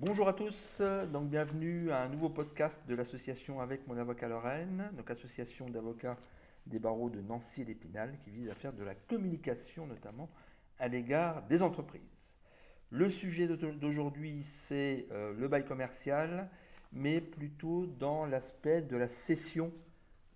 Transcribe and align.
Bonjour 0.00 0.28
à 0.28 0.32
tous, 0.32 0.80
donc 1.12 1.28
bienvenue 1.28 1.90
à 1.90 2.02
un 2.02 2.08
nouveau 2.08 2.28
podcast 2.28 2.86
de 2.86 2.94
l'association 2.94 3.60
avec 3.60 3.84
mon 3.88 3.98
avocat 3.98 4.28
Lorraine, 4.28 4.92
donc 4.96 5.10
association 5.10 5.68
d'avocats 5.68 6.16
des 6.66 6.78
barreaux 6.78 7.10
de 7.10 7.20
Nancy 7.20 7.62
et 7.62 7.64
d'Épinal 7.64 8.16
qui 8.22 8.30
vise 8.30 8.48
à 8.48 8.54
faire 8.54 8.72
de 8.72 8.84
la 8.84 8.94
communication 8.94 9.88
notamment 9.88 10.30
à 10.78 10.86
l'égard 10.86 11.42
des 11.48 11.64
entreprises. 11.64 12.38
Le 12.90 13.10
sujet 13.10 13.48
d'aujourd'hui 13.48 14.44
c'est 14.44 15.08
euh, 15.10 15.34
le 15.36 15.48
bail 15.48 15.64
commercial, 15.64 16.48
mais 16.92 17.20
plutôt 17.20 17.86
dans 17.86 18.24
l'aspect 18.24 18.82
de 18.82 18.96
la 18.96 19.08
cession 19.08 19.72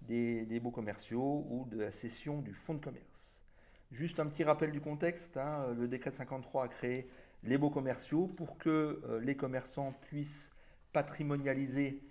des, 0.00 0.44
des 0.44 0.58
baux 0.58 0.72
commerciaux 0.72 1.46
ou 1.48 1.66
de 1.66 1.78
la 1.78 1.92
cession 1.92 2.40
du 2.40 2.52
fonds 2.52 2.74
de 2.74 2.84
commerce. 2.84 3.44
Juste 3.92 4.18
un 4.18 4.26
petit 4.26 4.42
rappel 4.42 4.72
du 4.72 4.80
contexte, 4.80 5.36
hein, 5.36 5.72
le 5.78 5.86
décret 5.86 6.10
53 6.10 6.64
a 6.64 6.68
créé 6.68 7.08
les 7.44 7.58
baux 7.58 7.70
commerciaux 7.70 8.26
pour 8.26 8.58
que 8.58 9.02
euh, 9.04 9.20
les 9.20 9.36
commerçants 9.36 9.92
puissent 10.02 10.50
patrimonialiser 10.92 12.02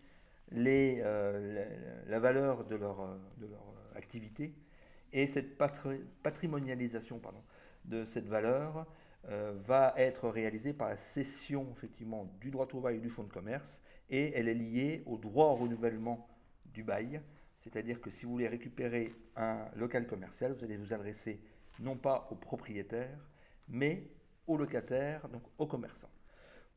euh, 0.53 1.65
la, 2.07 2.19
valeur 2.19 2.65
de 2.65 2.75
leur, 2.75 3.01
euh, 3.01 3.17
de 3.37 3.47
leur 3.47 3.73
activité. 3.95 4.53
Et 5.13 5.27
cette 5.27 5.57
patrimonialisation 6.23 7.19
pardon, 7.19 7.41
de 7.85 8.05
cette 8.05 8.27
valeur 8.27 8.85
va 9.65 9.93
être 9.97 10.29
réalisée 10.29 10.73
par 10.73 10.89
la 10.89 10.97
cession 10.97 11.67
effectivement 11.77 12.33
du 12.39 12.49
droit 12.49 12.67
au 12.73 12.79
bail 12.79 12.99
du 12.99 13.09
fonds 13.09 13.25
de 13.25 13.31
commerce 13.31 13.83
et 14.09 14.31
elle 14.35 14.47
est 14.47 14.55
liée 14.55 15.03
au 15.05 15.17
droit 15.17 15.47
au 15.47 15.55
renouvellement 15.55 16.27
du 16.73 16.81
bail. 16.81 17.21
C'est-à-dire 17.57 18.01
que 18.01 18.09
si 18.09 18.25
vous 18.25 18.31
voulez 18.31 18.47
récupérer 18.47 19.09
un 19.35 19.67
local 19.75 20.07
commercial, 20.07 20.53
vous 20.53 20.63
allez 20.63 20.77
vous 20.77 20.93
adresser 20.93 21.39
non 21.79 21.97
pas 21.97 22.27
au 22.31 22.35
propriétaire, 22.35 23.19
mais 23.67 24.09
aux 24.47 24.57
locataires, 24.57 25.27
donc 25.29 25.43
aux 25.57 25.67
commerçants. 25.67 26.09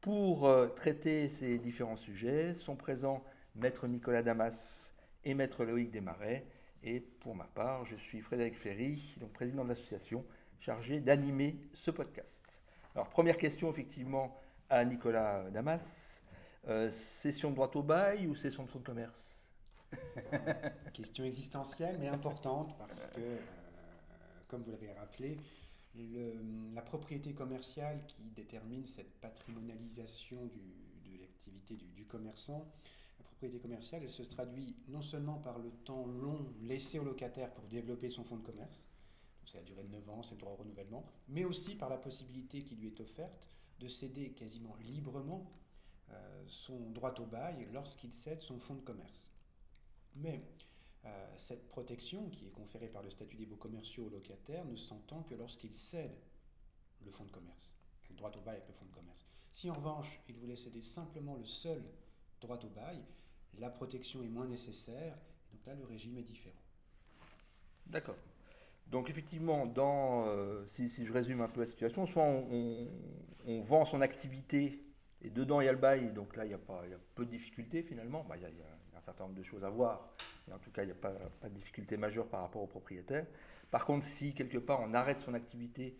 Pour 0.00 0.46
euh, 0.46 0.68
traiter 0.68 1.28
ces 1.28 1.58
différents 1.58 1.96
sujets 1.96 2.54
sont 2.54 2.76
présents 2.76 3.24
Maître 3.54 3.86
Nicolas 3.86 4.22
Damas 4.22 4.94
et 5.24 5.34
Maître 5.34 5.64
Loïc 5.64 5.90
Desmarais. 5.90 6.44
Et 6.82 7.00
pour 7.00 7.34
ma 7.34 7.44
part, 7.44 7.86
je 7.86 7.96
suis 7.96 8.20
Frédéric 8.20 8.58
Ferry, 8.58 9.14
donc 9.18 9.32
président 9.32 9.64
de 9.64 9.70
l'association, 9.70 10.24
chargé 10.60 11.00
d'animer 11.00 11.56
ce 11.72 11.90
podcast. 11.90 12.60
Alors, 12.94 13.08
première 13.08 13.38
question, 13.38 13.70
effectivement, 13.70 14.38
à 14.68 14.84
Nicolas 14.84 15.50
Damas. 15.50 16.22
Euh, 16.68 16.90
session 16.90 17.50
de 17.50 17.56
droit 17.56 17.70
au 17.74 17.82
bail 17.82 18.26
ou 18.26 18.34
session 18.34 18.64
de 18.64 18.70
fonds 18.70 18.78
de 18.78 18.84
commerce? 18.84 19.50
Question 20.94 21.24
existentielle, 21.24 21.98
mais 22.00 22.08
importante, 22.08 22.76
parce 22.78 23.06
que, 23.14 23.20
euh, 23.20 23.38
comme 24.48 24.62
vous 24.62 24.70
l'avez 24.70 24.92
rappelé, 24.92 25.36
la 26.74 26.82
propriété 26.82 27.34
commerciale 27.34 28.04
qui 28.06 28.22
détermine 28.34 28.84
cette 28.84 29.12
patrimonialisation 29.20 30.46
de 30.46 31.20
l'activité 31.20 31.76
du, 31.76 32.04
commerçant, 32.04 32.66
la 33.18 33.24
propriété 33.24 33.58
commerciale, 33.58 34.02
elle 34.02 34.10
se 34.10 34.22
traduit 34.22 34.74
non 34.88 35.02
seulement 35.02 35.38
par 35.38 35.58
le 35.58 35.70
temps 35.70 36.06
long 36.06 36.46
laissé 36.62 36.98
au 36.98 37.04
locataire 37.04 37.52
pour 37.52 37.64
développer 37.66 38.08
son 38.08 38.24
fonds 38.24 38.36
de 38.36 38.44
commerce, 38.44 38.86
c'est 39.46 39.58
la 39.58 39.64
durée 39.64 39.84
de 39.84 39.92
9 39.92 40.10
ans, 40.10 40.22
c'est 40.22 40.34
le 40.34 40.40
droit 40.40 40.52
au 40.52 40.56
renouvellement, 40.56 41.04
mais 41.28 41.44
aussi 41.44 41.74
par 41.74 41.88
la 41.88 41.98
possibilité 41.98 42.62
qui 42.62 42.76
lui 42.76 42.88
est 42.88 43.00
offerte 43.00 43.48
de 43.80 43.88
céder 43.88 44.30
quasiment 44.30 44.76
librement 44.76 45.50
euh, 46.10 46.44
son 46.46 46.90
droit 46.90 47.14
au 47.20 47.26
bail 47.26 47.68
lorsqu'il 47.72 48.12
cède 48.12 48.40
son 48.40 48.58
fonds 48.58 48.74
de 48.74 48.80
commerce. 48.80 49.30
Mais 50.16 50.42
cette 51.36 51.68
protection 51.68 52.28
qui 52.30 52.46
est 52.46 52.50
conférée 52.50 52.88
par 52.88 53.02
le 53.02 53.10
statut 53.10 53.36
des 53.36 53.46
baux 53.46 53.56
commerciaux 53.56 54.06
aux 54.06 54.10
locataires 54.10 54.64
ne 54.64 54.76
s'entend 54.76 55.22
que 55.22 55.34
lorsqu'ils 55.34 55.74
cèdent 55.74 56.18
le 57.04 57.10
fonds 57.10 57.24
de 57.24 57.30
commerce, 57.30 57.72
le 58.08 58.16
droit 58.16 58.30
au 58.30 58.40
bail 58.40 58.56
avec 58.56 58.68
le 58.68 58.74
fonds 58.74 58.86
de 58.86 58.92
commerce. 58.92 59.26
Si 59.50 59.70
en 59.70 59.74
revanche, 59.74 60.20
ils 60.28 60.34
voulaient 60.34 60.56
céder 60.56 60.82
simplement 60.82 61.36
le 61.36 61.44
seul 61.44 61.82
droit 62.40 62.58
au 62.64 62.68
bail, 62.68 63.04
la 63.58 63.70
protection 63.70 64.22
est 64.22 64.28
moins 64.28 64.46
nécessaire, 64.46 65.16
et 65.16 65.56
donc 65.56 65.66
là, 65.66 65.74
le 65.74 65.84
régime 65.84 66.18
est 66.18 66.22
différent. 66.22 66.54
D'accord. 67.86 68.16
Donc 68.86 69.10
effectivement, 69.10 69.66
dans, 69.66 70.26
euh, 70.26 70.64
si, 70.66 70.88
je 70.88 71.12
résume 71.12 71.40
un 71.40 71.48
peu 71.48 71.60
la 71.60 71.66
situation, 71.66 72.06
soit 72.06 72.24
on, 72.24 72.88
vend 73.62 73.84
son 73.84 74.00
activité 74.00 74.82
et 75.22 75.30
dedans 75.30 75.60
il 75.60 75.66
y 75.66 75.68
a 75.68 75.72
le 75.72 75.78
bail, 75.78 76.12
donc 76.12 76.36
là 76.36 76.44
il 76.44 76.50
y 76.50 76.54
a, 76.54 76.58
pas, 76.58 76.82
il 76.84 76.90
y 76.90 76.94
a 76.94 76.98
peu 77.14 77.24
de 77.24 77.30
difficultés 77.30 77.82
finalement, 77.82 78.24
bah, 78.28 78.36
certain 79.04 79.24
nombre 79.24 79.36
de 79.36 79.42
choses 79.42 79.64
à 79.64 79.70
voir, 79.70 80.08
mais 80.46 80.54
en 80.54 80.58
tout 80.58 80.70
cas 80.70 80.82
il 80.82 80.86
n'y 80.86 80.92
a 80.92 80.96
pas, 80.96 81.12
pas, 81.40 81.48
de 81.48 81.54
difficulté 81.54 81.96
majeure 81.96 82.26
par 82.26 82.40
rapport 82.40 82.62
au 82.62 82.66
propriétaire. 82.66 83.26
Par 83.70 83.86
contre, 83.86 84.04
si 84.04 84.34
quelque 84.34 84.58
part 84.58 84.80
on 84.80 84.94
arrête 84.94 85.20
son 85.20 85.34
activité, 85.34 85.96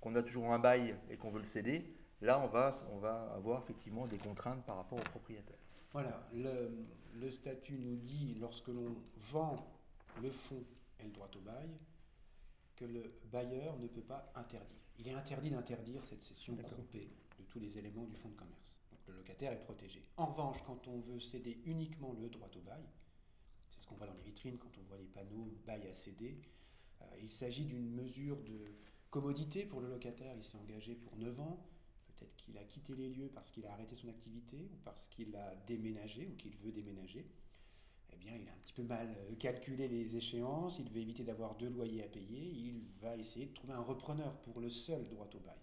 qu'on 0.00 0.14
a 0.14 0.22
toujours 0.22 0.52
un 0.52 0.58
bail 0.58 0.94
et 1.10 1.16
qu'on 1.16 1.30
veut 1.30 1.40
le 1.40 1.46
céder, 1.46 1.92
là 2.20 2.40
on 2.40 2.46
va, 2.46 2.72
on 2.92 2.98
va 2.98 3.32
avoir 3.34 3.62
effectivement 3.62 4.06
des 4.06 4.18
contraintes 4.18 4.64
par 4.64 4.76
rapport 4.76 4.98
au 4.98 5.02
propriétaire. 5.02 5.58
Voilà, 5.92 6.28
le, 6.34 6.70
le 7.14 7.30
statut 7.30 7.78
nous 7.78 7.96
dit 7.96 8.36
lorsque 8.40 8.68
l'on 8.68 8.94
vend 9.32 9.56
le 10.22 10.30
fonds 10.30 10.64
et 11.00 11.04
le 11.04 11.10
droit 11.10 11.30
au 11.36 11.40
bail, 11.40 11.70
que 12.76 12.84
le 12.84 13.12
bailleur 13.32 13.76
ne 13.78 13.88
peut 13.88 14.02
pas 14.02 14.30
interdire. 14.34 14.78
Il 14.98 15.08
est 15.08 15.14
interdit 15.14 15.50
d'interdire 15.50 16.02
cette 16.04 16.22
cession 16.22 16.54
groupée 16.54 17.10
de 17.38 17.44
tous 17.44 17.58
les 17.58 17.78
éléments 17.78 18.04
du 18.04 18.16
fonds 18.16 18.28
de 18.28 18.36
commerce. 18.36 18.77
Le 19.08 19.14
locataire 19.14 19.52
est 19.52 19.60
protégé. 19.60 20.04
En 20.16 20.26
revanche, 20.26 20.62
quand 20.64 20.86
on 20.86 21.00
veut 21.00 21.20
céder 21.20 21.60
uniquement 21.64 22.12
le 22.12 22.28
droit 22.28 22.50
au 22.56 22.60
bail, 22.60 22.84
c'est 23.70 23.82
ce 23.82 23.86
qu'on 23.86 23.96
voit 23.96 24.06
dans 24.06 24.14
les 24.14 24.22
vitrines 24.22 24.58
quand 24.58 24.76
on 24.78 24.82
voit 24.82 24.98
les 24.98 25.06
panneaux 25.06 25.52
bail 25.66 25.86
à 25.88 25.92
céder, 25.92 26.40
euh, 27.02 27.04
il 27.20 27.30
s'agit 27.30 27.64
d'une 27.64 27.90
mesure 27.90 28.36
de 28.42 28.74
commodité 29.10 29.64
pour 29.64 29.80
le 29.80 29.88
locataire. 29.88 30.34
Il 30.36 30.44
s'est 30.44 30.58
engagé 30.58 30.94
pour 30.94 31.16
9 31.16 31.40
ans. 31.40 31.66
Peut-être 32.08 32.36
qu'il 32.36 32.56
a 32.58 32.64
quitté 32.64 32.94
les 32.94 33.08
lieux 33.08 33.30
parce 33.32 33.50
qu'il 33.50 33.66
a 33.66 33.72
arrêté 33.72 33.94
son 33.94 34.08
activité 34.08 34.68
ou 34.72 34.76
parce 34.84 35.08
qu'il 35.08 35.34
a 35.36 35.54
déménagé 35.66 36.26
ou 36.26 36.36
qu'il 36.36 36.56
veut 36.56 36.72
déménager 36.72 37.26
eh 38.12 38.16
bien, 38.16 38.34
il 38.36 38.48
a 38.48 38.52
un 38.52 38.58
petit 38.58 38.72
peu 38.72 38.82
mal 38.82 39.14
euh, 39.18 39.34
calculé 39.36 39.88
les 39.88 40.16
échéances, 40.16 40.78
il 40.78 40.88
veut 40.90 41.00
éviter 41.00 41.24
d'avoir 41.24 41.56
deux 41.56 41.68
loyers 41.68 42.02
à 42.02 42.08
payer, 42.08 42.40
il 42.40 42.82
va 43.00 43.16
essayer 43.16 43.46
de 43.46 43.54
trouver 43.54 43.74
un 43.74 43.82
repreneur 43.82 44.34
pour 44.40 44.60
le 44.60 44.70
seul 44.70 45.06
droit 45.08 45.28
au 45.34 45.40
bail. 45.40 45.58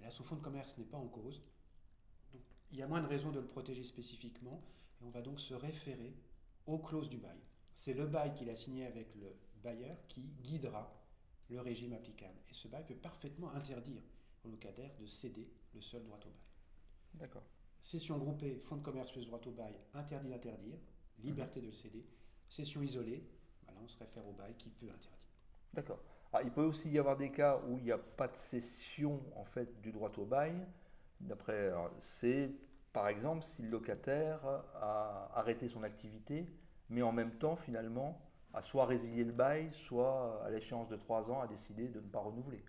Là, 0.00 0.10
son 0.10 0.24
fonds 0.24 0.36
de 0.36 0.40
commerce 0.40 0.76
n'est 0.78 0.84
pas 0.84 0.98
en 0.98 1.06
cause, 1.06 1.42
il 2.72 2.78
y 2.78 2.82
a 2.82 2.86
moins 2.86 3.00
de 3.00 3.06
raisons 3.06 3.30
de 3.30 3.40
le 3.40 3.46
protéger 3.46 3.84
spécifiquement, 3.84 4.62
et 5.00 5.04
on 5.04 5.10
va 5.10 5.22
donc 5.22 5.40
se 5.40 5.54
référer 5.54 6.14
aux 6.66 6.78
clauses 6.78 7.08
du 7.08 7.18
bail. 7.18 7.38
C'est 7.74 7.94
le 7.94 8.06
bail 8.06 8.34
qu'il 8.34 8.50
a 8.50 8.54
signé 8.54 8.86
avec 8.86 9.14
le 9.16 9.34
bailleur 9.62 9.96
qui 10.08 10.22
guidera 10.42 10.94
le 11.48 11.60
régime 11.60 11.92
applicable. 11.92 12.38
Et 12.48 12.54
ce 12.54 12.68
bail 12.68 12.84
peut 12.86 12.94
parfaitement 12.94 13.52
interdire 13.52 14.02
au 14.44 14.48
locataire 14.48 14.90
de 14.98 15.06
céder 15.06 15.48
le 15.74 15.80
seul 15.80 16.02
droit 16.04 16.18
au 16.18 16.28
bail. 16.28 16.34
D'accord. 17.14 17.44
Session 17.80 18.18
groupée, 18.18 18.58
fonds 18.58 18.76
de 18.76 18.82
commerce 18.82 19.10
plus 19.10 19.26
droit 19.26 19.40
au 19.46 19.50
bail, 19.50 19.74
interdit 19.94 20.28
d'interdire 20.28 20.78
liberté 21.22 21.60
de 21.60 21.66
le 21.66 21.72
céder. 21.72 22.06
Cession 22.48 22.82
isolée, 22.82 23.24
voilà, 23.64 23.80
on 23.82 23.88
se 23.88 23.98
réfère 23.98 24.26
au 24.26 24.32
bail 24.32 24.54
qui 24.56 24.70
peut 24.70 24.86
interdire. 24.86 25.18
D'accord. 25.72 26.00
Ah, 26.32 26.42
il 26.42 26.50
peut 26.50 26.64
aussi 26.64 26.88
y 26.90 26.98
avoir 26.98 27.16
des 27.16 27.30
cas 27.30 27.60
où 27.68 27.78
il 27.78 27.84
n'y 27.84 27.92
a 27.92 27.98
pas 27.98 28.28
de 28.28 28.36
cession 28.36 29.20
en 29.34 29.44
fait 29.44 29.80
du 29.80 29.90
droit 29.90 30.12
au 30.16 30.24
bail. 30.24 30.54
D'après, 31.20 31.72
c'est 32.00 32.50
par 32.92 33.08
exemple 33.08 33.44
si 33.44 33.62
le 33.62 33.68
locataire 33.68 34.40
a 34.74 35.30
arrêté 35.34 35.68
son 35.68 35.82
activité, 35.82 36.46
mais 36.88 37.02
en 37.02 37.12
même 37.12 37.32
temps 37.38 37.56
finalement 37.56 38.20
a 38.52 38.62
soit 38.62 38.86
résilié 38.86 39.24
le 39.24 39.32
bail, 39.32 39.70
soit 39.72 40.42
à 40.44 40.50
l'échéance 40.50 40.88
de 40.88 40.96
trois 40.96 41.30
ans 41.30 41.40
a 41.40 41.46
décidé 41.46 41.88
de 41.88 42.00
ne 42.00 42.06
pas 42.06 42.20
renouveler. 42.20 42.64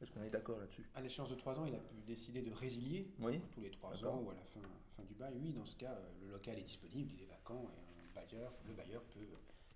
Est-ce 0.00 0.12
qu'on 0.12 0.22
est, 0.22 0.30
d'accord 0.30 0.58
là-dessus? 0.58 0.86
À 0.94 1.00
l'échéance 1.00 1.30
de 1.30 1.34
trois 1.34 1.58
ans, 1.58 1.64
il 1.64 1.74
a 1.74 1.78
pu 1.78 1.94
décider 2.06 2.42
de 2.42 2.52
résilier 2.52 3.10
oui. 3.20 3.40
tous 3.50 3.60
les 3.60 3.70
trois 3.70 4.04
ans 4.04 4.20
ou 4.22 4.30
à 4.30 4.34
la 4.34 4.44
fin, 4.44 4.60
fin, 4.94 5.02
du 5.04 5.14
bail. 5.14 5.34
Oui, 5.40 5.52
dans 5.52 5.64
ce 5.64 5.74
cas, 5.74 5.92
euh, 5.92 6.12
le 6.20 6.32
local 6.32 6.58
est 6.58 6.62
disponible, 6.62 7.12
il 7.14 7.22
est 7.22 7.26
vacant 7.26 7.62
et 7.62 8.02
un 8.02 8.14
bailleur, 8.14 8.52
le 8.66 8.74
bailleur 8.74 9.02
peut 9.04 9.26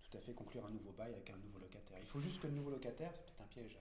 tout 0.02 0.16
à 0.16 0.20
fait 0.20 0.34
conclure 0.34 0.66
un 0.66 0.70
nouveau 0.70 0.92
bail 0.92 1.14
avec 1.14 1.30
un 1.30 1.38
nouveau 1.38 1.58
locataire. 1.58 1.98
Il 2.00 2.06
faut 2.06 2.20
juste 2.20 2.40
que 2.40 2.48
le 2.48 2.52
nouveau 2.52 2.70
locataire, 2.70 3.10
c'est 3.14 3.24
peut-être 3.24 3.40
un 3.40 3.46
piège 3.46 3.78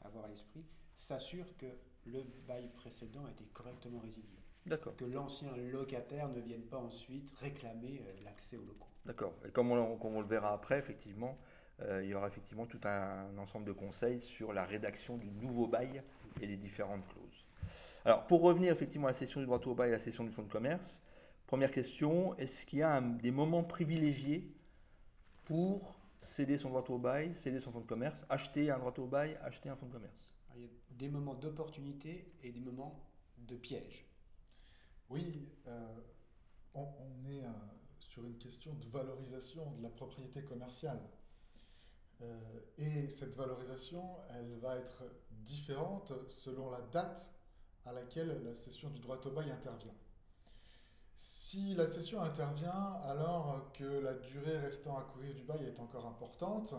à 0.00 0.06
avoir 0.06 0.24
à 0.24 0.28
l'esprit, 0.28 0.64
s'assure 0.96 1.56
que 1.56 1.66
le 2.06 2.24
bail 2.46 2.68
précédent 2.74 3.24
a 3.26 3.30
été 3.30 3.44
correctement 3.52 4.00
résilié. 4.00 4.36
D'accord. 4.66 4.96
Que 4.96 5.04
l'ancien 5.04 5.54
locataire 5.56 6.28
ne 6.28 6.40
vienne 6.40 6.64
pas 6.64 6.78
ensuite 6.78 7.30
réclamer 7.40 8.02
euh, 8.04 8.24
l'accès 8.24 8.56
aux 8.56 8.64
locaux. 8.64 8.88
D'accord. 9.04 9.34
Et 9.46 9.50
comme 9.50 9.70
on, 9.70 9.96
comme 9.96 10.16
on, 10.16 10.20
le 10.20 10.26
verra 10.26 10.52
après, 10.52 10.78
effectivement, 10.78 11.38
euh, 11.82 12.02
il 12.02 12.10
y 12.10 12.14
aura 12.14 12.26
effectivement 12.26 12.66
tout 12.66 12.80
un, 12.84 13.36
ensemble 13.38 13.66
de 13.66 13.72
conseils 13.72 14.20
sur 14.20 14.52
la 14.52 14.64
rédaction 14.64 15.18
du 15.18 15.30
nouveau 15.30 15.68
bail 15.68 16.02
et 16.40 16.46
les 16.46 16.56
différentes 16.56 17.06
clauses. 17.08 17.46
Alors, 18.04 18.26
pour 18.26 18.42
revenir 18.42 18.72
effectivement 18.72 19.06
à 19.06 19.10
la 19.10 19.16
session 19.16 19.40
du 19.40 19.46
droit 19.46 19.60
au 19.64 19.74
bail 19.74 19.90
et 19.90 19.92
à 19.92 19.96
la 19.96 20.02
session 20.02 20.24
du 20.24 20.30
fonds 20.30 20.42
de 20.42 20.50
commerce, 20.50 21.04
première 21.46 21.70
question, 21.70 22.36
est-ce 22.36 22.64
qu'il 22.64 22.80
y 22.80 22.82
a 22.82 23.00
des 23.00 23.30
moments 23.30 23.62
privilégiés 23.62 24.52
pour 25.44 26.00
céder 26.18 26.58
son 26.58 26.70
droit 26.70 26.84
au 26.88 26.98
bail, 26.98 27.34
céder 27.34 27.60
son 27.60 27.70
fonds 27.70 27.80
de 27.80 27.86
commerce, 27.86 28.26
acheter 28.28 28.70
un 28.70 28.78
droit 28.78 28.94
au 28.98 29.06
bail, 29.06 29.38
acheter 29.44 29.68
un 29.68 29.76
fonds 29.76 29.86
de 29.86 29.92
commerce? 29.92 30.35
Il 30.56 30.62
y 30.62 30.64
a 30.64 30.68
des 30.90 31.08
moments 31.08 31.34
d'opportunité 31.34 32.32
et 32.42 32.50
des 32.50 32.60
moments 32.60 33.06
de 33.38 33.56
piège. 33.56 34.06
Oui, 35.10 35.46
euh, 35.66 36.00
on, 36.74 36.88
est 37.28 37.44
euh, 37.44 37.50
sur 38.00 38.24
une 38.24 38.38
question 38.38 38.74
de 38.74 38.88
valorisation 38.88 39.70
de 39.72 39.82
la 39.82 39.90
propriété 39.90 40.42
commerciale. 40.42 41.00
Euh, 42.22 42.60
et 42.78 43.10
cette 43.10 43.34
valorisation, 43.34 44.02
elle 44.30 44.54
va 44.56 44.76
être 44.76 45.04
différente 45.30 46.12
selon 46.26 46.70
la 46.70 46.80
date 46.80 47.28
à 47.84 47.92
laquelle 47.92 48.42
la 48.42 48.54
cession 48.54 48.88
du 48.90 49.00
droit 49.00 49.20
au 49.24 49.30
bail 49.30 49.50
intervient. 49.50 49.94
Si 51.16 51.74
la 51.74 51.86
cession 51.86 52.20
intervient 52.20 52.94
alors 53.04 53.70
que 53.72 53.84
la 53.84 54.14
durée 54.14 54.58
restant 54.58 54.98
à 54.98 55.02
courir 55.02 55.34
du 55.34 55.42
bail 55.44 55.64
est 55.64 55.78
encore 55.78 56.06
importante, 56.06 56.74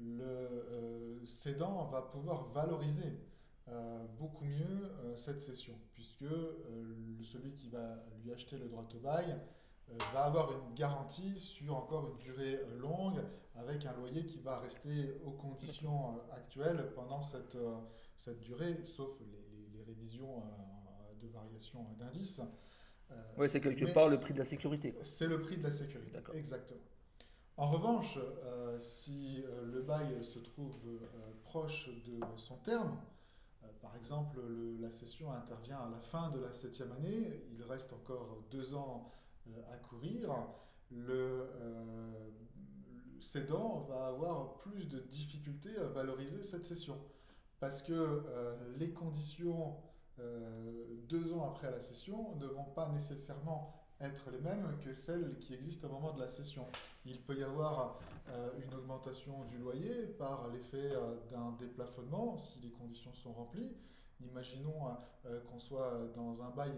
le 0.00 0.24
euh, 0.24 1.26
cédant 1.26 1.86
va 1.86 2.02
pouvoir 2.02 2.48
valoriser 2.50 3.18
euh, 3.68 4.06
beaucoup 4.18 4.44
mieux 4.44 4.64
euh, 4.64 5.16
cette 5.16 5.42
cession, 5.42 5.74
puisque 5.92 6.24
celui 7.22 7.52
qui 7.52 7.68
va 7.68 8.04
lui 8.22 8.32
acheter 8.32 8.56
le 8.56 8.68
droit 8.68 8.86
au 8.94 8.98
bail 8.98 9.36
va 10.12 10.24
avoir 10.24 10.52
une 10.52 10.74
garantie 10.74 11.38
sur 11.38 11.74
encore 11.76 12.08
une 12.08 12.18
durée 12.18 12.60
longue, 12.78 13.22
avec 13.56 13.86
un 13.86 13.92
loyer 13.94 14.24
qui 14.26 14.38
va 14.38 14.58
rester 14.58 15.18
aux 15.24 15.32
conditions 15.32 16.20
actuelles 16.30 16.92
pendant 16.94 17.22
cette, 17.22 17.56
cette 18.14 18.40
durée, 18.40 18.78
sauf 18.84 19.18
les, 19.20 19.78
les 19.78 19.82
révisions 19.84 20.42
de 21.18 21.26
variation 21.28 21.86
d'indices. 21.98 22.42
oui, 23.38 23.48
c'est 23.48 23.60
quelque 23.60 23.92
part 23.92 24.08
le 24.08 24.20
prix 24.20 24.34
de 24.34 24.38
la 24.38 24.44
sécurité. 24.44 24.94
C'est 25.02 25.26
le 25.26 25.40
prix 25.40 25.56
de 25.56 25.62
la 25.62 25.72
sécurité, 25.72 26.18
exactement. 26.34 26.80
En 27.58 27.66
revanche, 27.66 28.20
euh, 28.44 28.78
si 28.78 29.42
euh, 29.42 29.66
le 29.66 29.82
bail 29.82 30.24
se 30.24 30.38
trouve 30.38 30.76
euh, 30.86 30.98
proche 31.42 31.90
de 32.06 32.20
son 32.36 32.54
terme, 32.58 32.96
par 33.82 33.96
exemple 33.96 34.38
la 34.80 34.90
session 34.90 35.32
intervient 35.32 35.78
à 35.78 35.90
la 35.90 35.98
fin 35.98 36.30
de 36.30 36.38
la 36.38 36.52
septième 36.52 36.92
année, 36.92 37.42
il 37.52 37.62
reste 37.64 37.92
encore 37.92 38.44
deux 38.50 38.74
ans 38.74 39.10
à 39.72 39.76
courir, 39.76 40.30
le, 40.90 41.48
cédant 43.20 43.80
va 43.88 44.06
avoir 44.06 44.56
plus 44.58 44.88
de 44.88 45.00
difficultés 45.00 45.76
à 45.78 45.84
valoriser 45.84 46.42
cette 46.42 46.64
session. 46.64 46.98
Parce 47.60 47.82
que 47.82 48.24
les 48.76 48.92
conditions 48.92 49.76
deux 51.08 51.32
ans 51.32 51.48
après 51.48 51.70
la 51.70 51.80
session 51.80 52.36
ne 52.36 52.46
vont 52.46 52.64
pas 52.64 52.88
nécessairement 52.88 53.87
être 54.00 54.30
les 54.30 54.38
mêmes 54.38 54.76
que 54.84 54.94
celles 54.94 55.36
qui 55.38 55.54
existent 55.54 55.88
au 55.88 55.92
moment 55.92 56.12
de 56.12 56.20
la 56.20 56.28
cession. 56.28 56.66
Il 57.04 57.20
peut 57.20 57.36
y 57.36 57.42
avoir 57.42 57.98
euh, 58.28 58.50
une 58.62 58.74
augmentation 58.74 59.44
du 59.44 59.58
loyer 59.58 60.06
par 60.18 60.48
l'effet 60.48 60.92
euh, 60.92 61.16
d'un 61.30 61.52
déplafonnement 61.58 62.38
si 62.38 62.60
les 62.60 62.70
conditions 62.70 63.12
sont 63.14 63.32
remplies. 63.32 63.76
Imaginons 64.20 64.96
euh, 65.26 65.40
qu'on 65.44 65.58
soit 65.58 66.12
dans 66.14 66.42
un 66.42 66.50
bail 66.50 66.72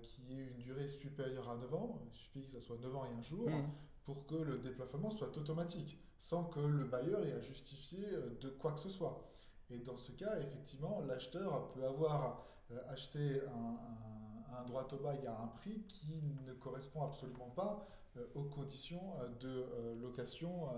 qui 0.00 0.32
ait 0.32 0.46
une 0.46 0.62
durée 0.62 0.88
supérieure 0.88 1.50
à 1.50 1.56
9 1.56 1.74
ans, 1.74 2.00
il 2.06 2.12
suffit 2.12 2.46
que 2.46 2.52
ce 2.52 2.60
soit 2.60 2.78
9 2.80 2.96
ans 2.96 3.04
et 3.04 3.18
un 3.18 3.20
jour, 3.20 3.50
mmh. 3.50 3.68
pour 4.04 4.24
que 4.24 4.36
le 4.36 4.58
déplafonnement 4.58 5.10
soit 5.10 5.36
automatique, 5.36 5.98
sans 6.20 6.44
que 6.44 6.60
le 6.60 6.84
bailleur 6.84 7.22
ait 7.24 7.32
à 7.32 7.40
justifier 7.40 8.06
de 8.40 8.48
quoi 8.48 8.72
que 8.72 8.78
ce 8.78 8.88
soit. 8.88 9.28
Et 9.68 9.78
dans 9.78 9.96
ce 9.96 10.12
cas, 10.12 10.38
effectivement, 10.40 11.02
l'acheteur 11.06 11.72
peut 11.72 11.84
avoir 11.84 12.46
acheté 12.88 13.42
un 13.48 13.76
un 14.16 14.25
droit 14.64 14.86
au 14.92 14.96
bail 14.96 15.26
à 15.26 15.42
un 15.42 15.48
prix 15.48 15.82
qui 15.88 16.22
ne 16.46 16.52
correspond 16.54 17.02
absolument 17.02 17.50
pas 17.54 17.86
euh, 18.16 18.24
aux 18.34 18.44
conditions 18.44 19.14
euh, 19.20 19.28
de 19.40 19.48
euh, 19.48 19.94
location 20.00 20.68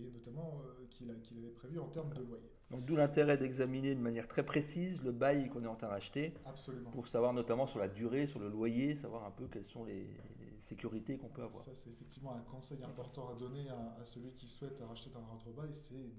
et 0.00 0.10
notamment 0.10 0.62
qu'il 0.90 1.10
avait 1.10 1.50
prévu 1.50 1.80
en 1.80 1.88
termes 1.88 2.12
de 2.14 2.22
loyer. 2.22 2.52
Donc 2.70 2.84
d'où 2.84 2.94
l'intérêt 2.94 3.36
d'examiner 3.36 3.96
de 3.96 4.00
manière 4.00 4.28
très 4.28 4.44
précise 4.44 5.02
le 5.02 5.10
bail 5.10 5.48
qu'on 5.48 5.64
est 5.64 5.68
en 5.68 5.74
train 5.74 5.88
d'acheter. 5.88 6.34
Absolument. 6.46 6.90
Pour 6.90 7.08
savoir 7.08 7.32
notamment 7.32 7.66
sur 7.66 7.80
la 7.80 7.88
durée, 7.88 8.28
sur 8.28 8.38
le 8.38 8.48
loyer, 8.48 8.94
savoir 8.94 9.24
un 9.24 9.32
peu 9.32 9.48
quelles 9.48 9.64
sont 9.64 9.84
les, 9.84 10.08
sécurités 10.60 11.16
qu'on 11.18 11.28
peut 11.28 11.42
avoir. 11.42 11.64
Ça 11.64 11.74
c'est 11.74 11.90
effectivement 11.90 12.34
un 12.34 12.42
conseil 12.42 12.82
important 12.84 13.30
à 13.30 13.34
donner 13.34 13.68
à, 13.70 14.04
celui 14.04 14.32
qui 14.34 14.46
souhaite 14.46 14.78
racheter 14.86 15.10
un 15.16 15.20
droit 15.20 15.38
au 15.46 15.52
bail, 15.52 15.70
c'est 15.72 16.12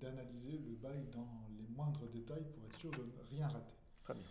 d'analyser 0.00 0.58
le 0.58 0.74
bail 0.76 1.06
dans 1.12 1.28
les 1.56 1.66
moindres 1.68 2.08
détails 2.08 2.44
pour 2.54 2.64
être 2.64 2.76
sûr 2.76 2.90
de 2.90 3.02
ne 3.02 3.22
rien 3.30 3.48
rater. 3.48 3.76
Très 4.02 4.14
bien. 4.14 4.24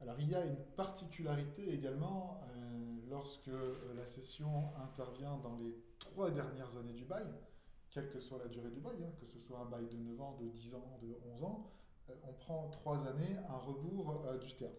Alors 0.00 0.16
il 0.20 0.28
y 0.28 0.34
a 0.34 0.44
une 0.44 0.64
particularité 0.76 1.72
également 1.72 2.40
euh, 2.44 3.00
lorsque 3.08 3.48
euh, 3.48 3.94
la 3.96 4.06
cession 4.06 4.72
intervient 4.82 5.36
dans 5.38 5.56
les 5.56 5.74
trois 5.98 6.30
dernières 6.30 6.76
années 6.76 6.92
du 6.92 7.04
bail, 7.04 7.26
quelle 7.90 8.08
que 8.08 8.20
soit 8.20 8.38
la 8.38 8.46
durée 8.46 8.70
du 8.70 8.80
bail, 8.80 9.02
hein, 9.02 9.10
que 9.18 9.26
ce 9.26 9.40
soit 9.40 9.58
un 9.58 9.64
bail 9.64 9.88
de 9.88 9.96
9 9.96 10.20
ans, 10.20 10.38
de 10.40 10.46
10 10.46 10.74
ans, 10.76 10.98
de 11.02 11.18
11 11.32 11.42
ans, 11.42 11.72
euh, 12.10 12.14
on 12.28 12.32
prend 12.32 12.68
trois 12.70 13.06
années 13.08 13.36
à 13.48 13.56
rebours 13.56 14.22
du 14.40 14.54
terme. 14.54 14.72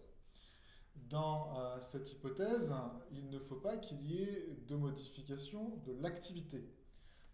Dans 1.08 1.80
cette 1.80 2.12
hypothèse, 2.12 2.74
il 3.10 3.30
ne 3.30 3.38
faut 3.38 3.56
pas 3.56 3.76
qu'il 3.76 4.02
y 4.02 4.22
ait 4.22 4.56
de 4.66 4.76
modification 4.76 5.76
de 5.86 5.92
l'activité. 5.92 6.68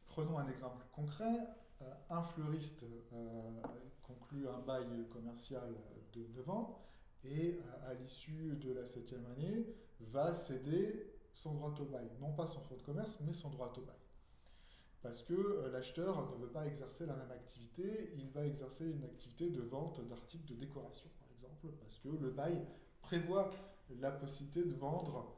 Prenons 0.07 0.39
un 0.39 0.47
exemple 0.47 0.87
concret. 0.93 1.49
un 2.09 2.23
fleuriste 2.23 2.85
conclut 4.03 4.49
un 4.49 4.61
bail 4.61 4.87
commercial 5.11 5.75
de 6.13 6.27
9 6.37 6.51
ans 6.51 6.87
et 7.31 7.61
à 7.87 7.95
l'issue 7.95 8.57
de 8.57 8.73
la 8.73 8.85
septième 8.85 9.25
année, 9.27 9.67
va 10.01 10.35
céder 10.35 11.13
son 11.33 11.55
droit 11.55 11.75
au 11.79 11.85
bail. 11.85 12.09
Non 12.21 12.33
pas 12.33 12.47
son 12.47 12.61
fonds 12.61 12.77
de 12.77 12.83
commerce, 12.83 13.19
mais 13.21 13.33
son 13.33 13.51
droit 13.51 13.73
au 13.77 13.81
bail. 13.81 13.97
Parce 15.03 15.23
que 15.23 15.35
euh, 15.35 15.71
l'acheteur 15.71 16.31
ne 16.31 16.37
veut 16.37 16.51
pas 16.51 16.67
exercer 16.67 17.07
la 17.07 17.15
même 17.15 17.31
activité, 17.31 18.13
il 18.17 18.29
va 18.31 18.45
exercer 18.45 18.87
une 18.91 19.05
activité 19.05 19.51
de 19.51 19.61
vente 19.61 20.07
d'articles 20.09 20.47
de 20.47 20.55
décoration, 20.55 21.09
par 21.21 21.29
exemple, 21.31 21.69
parce 21.81 21.97
que 21.97 22.09
le 22.09 22.31
bail 22.31 22.67
prévoit 23.03 23.51
la 24.01 24.11
possibilité 24.11 24.65
de 24.65 24.75
vendre 24.75 25.37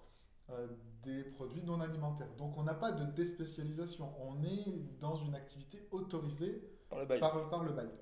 euh, 0.51 0.69
des 1.03 1.25
produits 1.25 1.63
non 1.63 1.81
alimentaires. 1.81 2.35
Donc 2.39 2.57
on 2.57 2.63
n'a 2.63 2.75
pas 2.75 2.93
de 2.93 3.05
déspécialisation, 3.13 4.11
on 4.21 4.43
est 4.43 4.65
dans 5.01 5.17
une 5.17 5.35
activité 5.35 5.87
autorisée 5.91 6.63
par 6.89 7.01
le, 7.01 7.19
par, 7.19 7.51
par 7.51 7.65
le 7.65 7.73
bailleur. 7.73 7.93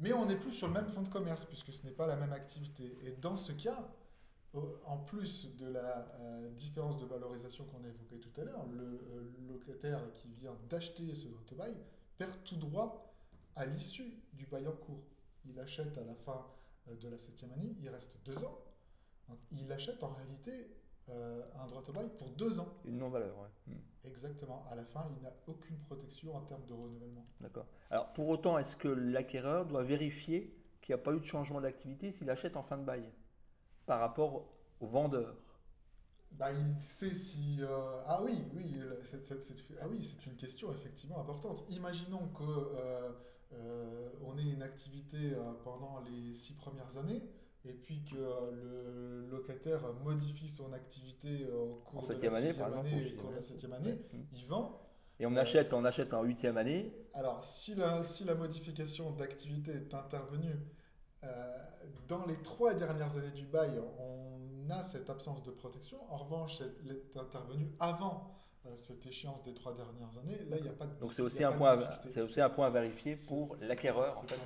Mais 0.00 0.12
on 0.12 0.26
n'est 0.26 0.36
plus 0.36 0.52
sur 0.52 0.68
le 0.68 0.74
même 0.74 0.88
fonds 0.88 1.02
de 1.02 1.08
commerce 1.08 1.44
puisque 1.44 1.72
ce 1.72 1.84
n'est 1.84 1.92
pas 1.92 2.06
la 2.06 2.16
même 2.16 2.32
activité. 2.32 2.96
Et 3.04 3.12
dans 3.12 3.36
ce 3.36 3.52
cas, 3.52 3.88
en 4.86 4.98
plus 4.98 5.54
de 5.56 5.66
la 5.66 6.08
euh, 6.20 6.50
différence 6.50 6.96
de 6.98 7.04
valorisation 7.04 7.64
qu'on 7.64 7.84
a 7.84 7.88
évoquée 7.88 8.18
tout 8.18 8.40
à 8.40 8.44
l'heure, 8.44 8.66
le 8.66 8.82
euh, 8.82 9.30
locataire 9.48 10.00
qui 10.14 10.28
vient 10.32 10.56
d'acheter 10.68 11.14
ce 11.14 11.28
bail 11.54 11.76
perd 12.16 12.32
tout 12.44 12.56
droit 12.56 13.14
à 13.56 13.66
l'issue 13.66 14.22
du 14.32 14.46
bail 14.46 14.66
en 14.66 14.72
cours. 14.72 15.02
Il 15.44 15.58
achète 15.60 15.96
à 15.98 16.04
la 16.04 16.14
fin 16.14 16.46
euh, 16.88 16.94
de 16.96 17.08
la 17.08 17.18
septième 17.18 17.52
année, 17.52 17.76
il 17.80 17.88
reste 17.88 18.16
deux 18.24 18.44
ans. 18.44 18.58
il 19.52 19.70
achète 19.70 20.02
en 20.02 20.14
réalité 20.14 20.77
euh, 21.10 21.42
un 21.58 21.66
droit 21.66 21.82
au 21.88 21.92
bail 21.92 22.10
pour 22.18 22.28
deux 22.30 22.60
ans. 22.60 22.68
Une 22.84 22.98
non-valeur, 22.98 23.34
oui. 23.38 23.74
Hmm. 23.74 23.78
Exactement. 24.04 24.64
À 24.70 24.74
la 24.74 24.84
fin, 24.84 25.06
il 25.16 25.22
n'a 25.22 25.32
aucune 25.46 25.78
protection 25.78 26.34
en 26.34 26.40
termes 26.42 26.64
de 26.66 26.72
renouvellement. 26.72 27.24
D'accord. 27.40 27.66
Alors, 27.90 28.12
pour 28.12 28.28
autant, 28.28 28.58
est-ce 28.58 28.76
que 28.76 28.88
l'acquéreur 28.88 29.66
doit 29.66 29.82
vérifier 29.82 30.54
qu'il 30.80 30.94
n'y 30.94 31.00
a 31.00 31.02
pas 31.02 31.12
eu 31.12 31.20
de 31.20 31.24
changement 31.24 31.60
d'activité 31.60 32.10
s'il 32.10 32.30
achète 32.30 32.56
en 32.56 32.62
fin 32.62 32.78
de 32.78 32.84
bail 32.84 33.10
par 33.86 34.00
rapport 34.00 34.48
au 34.80 34.86
vendeur? 34.86 35.36
Bah, 36.32 36.52
il 36.52 36.82
sait 36.82 37.14
si. 37.14 37.58
Euh, 37.60 38.02
ah 38.06 38.22
oui, 38.22 38.44
oui, 38.54 38.78
ah 39.80 39.88
oui, 39.88 40.04
c'est 40.04 40.26
une 40.26 40.36
question 40.36 40.70
effectivement 40.72 41.20
importante. 41.20 41.64
Imaginons 41.70 42.28
que 42.28 42.44
euh, 42.44 44.10
on 44.24 44.36
ait 44.36 44.50
une 44.50 44.62
activité 44.62 45.32
pendant 45.64 46.00
les 46.00 46.34
six 46.34 46.52
premières 46.52 46.98
années 46.98 47.22
et 47.64 47.74
puis 47.74 48.02
que 48.04 48.16
euh, 48.16 49.26
le 49.26 49.30
locataire 49.30 49.80
modifie 50.04 50.48
son 50.48 50.72
activité 50.72 51.46
au 51.50 51.82
cours 51.84 52.06
de 52.06 52.12
la 52.12 52.36
année, 52.36 52.52
par 52.52 52.78
année, 52.78 53.14
cours 53.16 53.30
de 53.30 53.36
la 53.36 53.42
septième 53.42 53.72
année, 53.72 53.98
il 54.32 54.46
vend. 54.46 54.80
Et 55.20 55.26
on 55.26 55.36
achète, 55.36 55.72
on 55.72 55.84
achète 55.84 56.14
en 56.14 56.22
huitième 56.22 56.56
année. 56.56 56.92
Alors, 57.12 57.42
si 57.42 57.74
la, 57.74 58.04
si 58.04 58.24
la 58.24 58.34
modification 58.34 59.10
d'activité 59.10 59.72
est 59.72 59.94
intervenue 59.94 60.54
euh, 61.24 61.58
dans 62.06 62.24
les 62.26 62.36
trois 62.42 62.74
dernières 62.74 63.16
années 63.16 63.32
du 63.32 63.44
bail, 63.44 63.80
on 63.98 64.70
a 64.70 64.84
cette 64.84 65.10
absence 65.10 65.42
de 65.42 65.50
protection. 65.50 65.98
En 66.12 66.18
revanche, 66.18 66.60
elle 66.60 66.92
est 66.92 67.16
intervenue 67.16 67.72
avant 67.80 68.30
euh, 68.30 68.47
cette 68.74 69.06
échéance 69.06 69.42
des 69.42 69.54
trois 69.54 69.74
dernières 69.74 70.18
années, 70.18 70.38
là, 70.48 70.56
il 70.58 70.62
n'y 70.62 70.68
a 70.68 70.72
pas 70.72 70.86
de 70.86 70.94
Donc 71.00 71.14
c'est 71.14 71.22
aussi, 71.22 71.42
un 71.42 71.52
point, 71.52 71.78
c'est 72.10 72.20
aussi 72.20 72.40
un 72.40 72.50
point 72.50 72.66
à 72.66 72.70
vérifier 72.70 73.16
pour 73.16 73.56
l'acquéreur. 73.60 74.18
En 74.18 74.22
fait, 74.22 74.38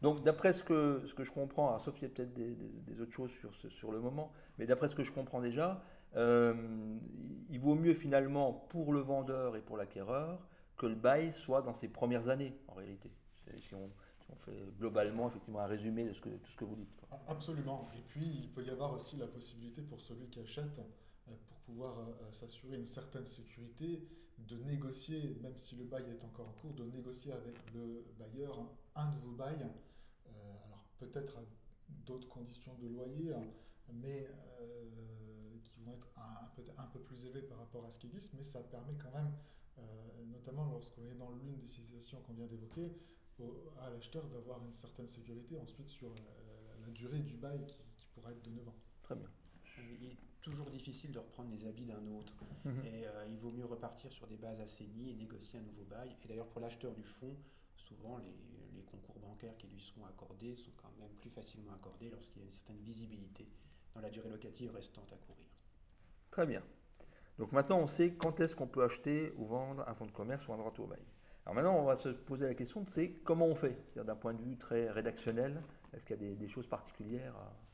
Donc 0.00 0.22
d'après 0.22 0.52
ce 0.52 0.62
que, 0.62 1.02
ce 1.06 1.14
que 1.14 1.24
je 1.24 1.30
comprends, 1.30 1.78
sauf 1.78 1.94
qu'il 1.94 2.08
y 2.08 2.10
a 2.10 2.14
peut-être 2.14 2.32
des, 2.32 2.54
des, 2.54 3.00
autres 3.00 3.12
choses 3.12 3.30
sur, 3.32 3.50
sur 3.70 3.92
le 3.92 4.00
moment, 4.00 4.32
mais 4.58 4.66
d'après 4.66 4.88
ce 4.88 4.94
que 4.94 5.04
je 5.04 5.12
comprends 5.12 5.40
déjà, 5.40 5.82
euh, 6.16 6.54
il 7.50 7.60
vaut 7.60 7.74
mieux 7.74 7.94
finalement 7.94 8.52
pour 8.52 8.92
le 8.92 9.00
vendeur 9.00 9.56
et 9.56 9.60
pour 9.60 9.76
l'acquéreur 9.76 10.46
que 10.76 10.86
le 10.86 10.94
bail 10.94 11.32
soit 11.32 11.62
dans 11.62 11.74
ses 11.74 11.88
premières 11.88 12.28
années, 12.28 12.56
en 12.68 12.74
réalité. 12.74 13.10
Si 13.60 13.74
on, 13.74 13.90
on 14.32 14.36
fait 14.36 14.72
globalement 14.78 15.28
effectivement 15.28 15.60
un 15.60 15.66
résumé 15.66 16.04
de 16.04 16.12
ce 16.12 16.20
que, 16.20 16.30
tout 16.30 16.50
ce 16.50 16.56
que 16.56 16.64
vous 16.64 16.76
dites. 16.76 17.02
Absolument. 17.28 17.88
Et 17.96 18.00
puis 18.00 18.24
il 18.24 18.50
peut 18.50 18.64
y 18.64 18.70
avoir 18.70 18.92
aussi 18.94 19.16
la 19.16 19.26
possibilité 19.26 19.82
pour 19.82 20.00
celui 20.00 20.26
qui 20.28 20.40
achète 20.40 20.78
euh, 20.78 20.82
pouvoir 21.64 21.98
euh, 21.98 22.02
euh, 22.22 22.32
s'assurer 22.32 22.76
une 22.76 22.86
certaine 22.86 23.26
sécurité, 23.26 24.06
de 24.38 24.56
négocier, 24.56 25.38
même 25.40 25.56
si 25.56 25.76
le 25.76 25.84
bail 25.84 26.04
est 26.10 26.24
encore 26.24 26.48
en 26.48 26.52
cours, 26.52 26.74
de 26.74 26.84
négocier 26.84 27.32
avec 27.32 27.54
le 27.74 28.04
bailleur 28.18 28.58
un 28.96 29.10
nouveau 29.12 29.32
bail, 29.32 29.56
alors 30.26 30.84
peut-être 30.98 31.38
à 31.38 31.42
d'autres 31.88 32.28
conditions 32.28 32.74
de 32.74 32.88
loyer, 32.88 33.32
hein, 33.32 33.44
mais 33.92 34.26
qui 35.62 35.80
vont 35.80 35.92
être 35.92 36.08
un, 36.16 36.48
peu, 36.56 36.62
un, 36.76 36.86
peu, 36.86 36.98
plus 36.98 37.24
élevées 37.24 37.42
par 37.42 37.58
rapport 37.58 37.84
à 37.84 37.90
ce 37.90 38.00
qui 38.00 38.08
existe, 38.08 38.34
mais 38.34 38.42
ça 38.42 38.60
permet 38.62 38.94
quand 38.94 39.12
même, 39.12 39.32
notamment 40.32 40.64
lorsqu'on 40.66 41.06
est 41.08 41.14
dans 41.14 41.30
l'une 41.30 41.56
des 41.58 41.68
situations 41.68 42.20
qu'on 42.22 42.32
vient 42.32 42.46
d'évoquer, 42.46 42.90
à 43.80 43.90
l'acheteur 43.90 44.26
d'avoir 44.28 44.60
une 44.64 44.74
certaine 44.74 45.06
sécurité 45.08 45.56
ensuite 45.60 45.88
sur 45.88 46.12
la, 46.14 46.90
durée 46.90 47.20
du 47.20 47.36
bail 47.36 47.64
qui, 47.64 47.76
qui 48.00 48.06
pourra 48.08 48.32
être 48.32 48.42
de 48.42 48.50
9 48.50 48.68
ans. 48.68 48.74
Très 49.02 49.14
bien 49.14 49.28
toujours 50.42 50.70
difficile 50.70 51.12
de 51.12 51.18
reprendre 51.18 51.50
les 51.50 51.66
habits 51.66 51.84
d'un 51.84 52.06
autre. 52.18 52.34
Mhm. 52.64 52.84
Et 52.84 53.06
euh, 53.06 53.26
il 53.30 53.38
vaut 53.38 53.50
mieux 53.50 53.64
repartir 53.64 54.12
sur 54.12 54.26
des 54.26 54.36
bases 54.36 54.60
assainies 54.60 55.10
et 55.10 55.14
négocier 55.14 55.58
un 55.58 55.62
nouveau 55.62 55.84
bail. 55.84 56.14
Et 56.24 56.28
d'ailleurs, 56.28 56.48
pour 56.48 56.60
l'acheteur 56.60 56.92
du 56.92 57.02
fonds, 57.02 57.36
souvent 57.76 58.18
les, 58.18 58.34
les, 58.74 58.82
concours 58.82 59.18
bancaires 59.18 59.56
qui 59.56 59.68
lui 59.68 59.80
sont 59.80 60.04
accordés 60.04 60.54
sont 60.56 60.72
quand 60.76 60.92
même 60.98 61.12
plus 61.20 61.30
facilement 61.30 61.72
accordés 61.72 62.10
lorsqu'il 62.10 62.42
y 62.42 62.42
a 62.42 62.44
une 62.44 62.50
certaine 62.50 62.80
visibilité 62.80 63.48
dans 63.94 64.00
la 64.00 64.10
durée 64.10 64.28
locative 64.28 64.70
restante 64.72 65.10
à 65.12 65.16
courir. 65.16 65.46
Très 66.30 66.46
bien. 66.46 66.62
Donc 67.38 67.52
maintenant, 67.52 67.78
on 67.78 67.86
sait 67.86 68.12
quand 68.14 68.40
est-ce 68.40 68.54
qu'on 68.54 68.66
peut 68.66 68.84
acheter 68.84 69.32
ou 69.36 69.46
vendre 69.46 69.84
un 69.88 69.94
fonds 69.94 70.06
de 70.06 70.12
commerce 70.12 70.46
ou 70.48 70.52
un 70.52 70.58
droit 70.58 70.72
au 70.78 70.86
bail. 70.86 71.02
Alors 71.44 71.54
maintenant, 71.54 71.76
on 71.76 71.84
va 71.84 71.96
se 71.96 72.08
poser 72.08 72.46
la 72.46 72.54
question 72.54 72.82
de 72.82 72.90
c'est 72.90 73.10
comment 73.24 73.46
on 73.46 73.54
fait, 73.54 73.76
c'est-à-dire 73.86 74.04
d'un 74.04 74.16
point 74.16 74.34
de 74.34 74.42
vue 74.42 74.56
très 74.56 74.90
rédactionnel, 74.90 75.62
est-ce 75.92 76.04
qu'il 76.04 76.22
y 76.22 76.32
a 76.32 76.34
des, 76.34 76.48
choses 76.48 76.66
particulières 76.66 77.34
On 77.36 77.71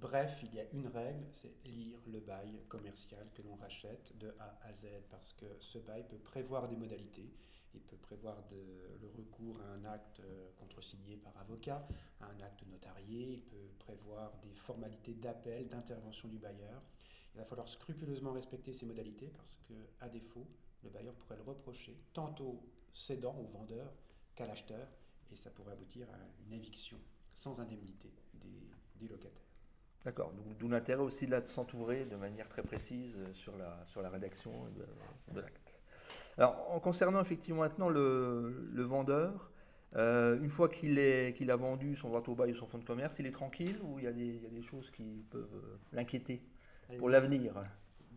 bref, 0.00 0.40
il 0.42 0.54
y 0.54 0.60
a 0.60 0.64
une 0.72 0.86
règle, 0.86 1.24
c'est 1.32 1.54
lire 1.64 1.98
le 2.06 2.20
bail 2.20 2.60
commercial 2.68 3.26
que 3.34 3.42
l'on 3.42 3.54
rachète 3.56 4.16
de 4.18 4.34
A 4.38 4.58
à 4.62 4.72
Z, 4.74 4.86
parce 5.10 5.32
que 5.32 5.46
ce 5.60 5.78
bail 5.78 6.04
peut 6.08 6.18
prévoir 6.18 6.68
des 6.68 6.76
modalités, 6.76 7.32
il 7.74 7.80
peut 7.80 7.96
prévoir 7.96 8.36
le 8.50 9.08
recours 9.16 9.58
à 9.60 9.72
un 9.72 9.84
acte 9.86 10.20
euh, 10.20 10.50
contresigné 10.58 11.16
par 11.16 11.36
avocat, 11.38 11.86
à 12.20 12.26
un 12.26 12.40
acte 12.40 12.66
notarié, 12.66 13.34
il 13.34 13.42
peut 13.42 13.70
prévoir 13.78 14.36
des 14.42 14.52
formalités 14.52 15.14
d'appel, 15.14 15.68
d'intervention 15.68 16.28
du 16.28 16.38
bailleur. 16.38 16.82
Il 17.34 17.38
va 17.38 17.44
falloir 17.46 17.68
scrupuleusement 17.68 18.32
respecter 18.32 18.72
ces 18.72 18.84
modalités 18.84 19.32
parce 19.34 19.58
que, 19.66 19.72
à 20.00 20.08
défaut, 20.08 20.46
le 20.82 20.90
bailleur 20.90 21.14
pourrait 21.14 21.36
le 21.36 21.42
reprocher 21.42 21.98
tantôt 22.12 22.62
cédant 22.92 23.34
au 23.38 23.46
vendeur 23.46 23.90
qu'à 24.34 24.46
l'acheteur 24.46 24.86
et 25.32 25.36
ça 25.36 25.50
pourrait 25.50 25.72
aboutir 25.72 26.06
à 26.10 26.18
une 26.44 26.52
éviction 26.52 26.98
sans 27.34 27.60
indemnité 27.60 28.12
des, 28.34 28.50
locataires. 29.08 29.40
D'accord, 30.04 30.32
d'où 30.58 30.68
l'intérêt 30.68 31.02
aussi 31.02 31.26
là 31.26 31.40
de 31.40 31.46
s'entourer 31.46 32.04
de 32.06 32.16
manière 32.16 32.48
très 32.48 32.62
précise 32.62 33.16
sur 33.34 33.56
la, 33.56 33.84
sur 33.86 34.02
la 34.02 34.10
rédaction 34.10 34.50
de, 35.32 35.40
l'acte. 35.40 35.80
Alors, 36.36 36.72
en 36.72 36.80
concernant 36.80 37.20
effectivement 37.20 37.60
maintenant 37.60 37.88
le, 37.88 38.82
vendeur, 38.82 39.52
euh, 39.94 40.40
une 40.42 40.50
fois 40.50 40.68
qu'il 40.68 40.96
qu'il 41.36 41.50
a 41.52 41.56
vendu 41.56 41.94
son 41.94 42.08
droit 42.08 42.22
au 42.26 42.34
bail 42.34 42.52
ou 42.52 42.56
son 42.56 42.66
fonds 42.66 42.78
de 42.78 42.84
commerce, 42.84 43.16
il 43.20 43.26
est 43.26 43.32
tranquille 43.32 43.78
ou 43.82 44.00
il 44.00 44.04
y 44.04 44.08
a 44.08 44.12
des, 44.12 44.24
il 44.24 44.42
y 44.42 44.46
a 44.46 44.50
des 44.50 44.62
choses 44.62 44.90
qui 44.90 45.24
peuvent 45.30 45.54
euh, 45.54 45.78
l'inquiéter 45.92 46.42
pour 46.98 47.08
l'avenir? 47.08 47.54